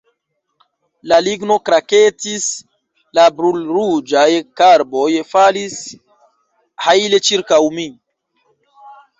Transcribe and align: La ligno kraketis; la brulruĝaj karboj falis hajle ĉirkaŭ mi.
La 1.11 1.17
ligno 1.25 1.57
kraketis; 1.69 2.47
la 3.19 3.25
brulruĝaj 3.41 4.25
karboj 4.63 5.07
falis 5.35 5.79
hajle 6.87 7.21
ĉirkaŭ 7.29 7.65
mi. 7.79 7.91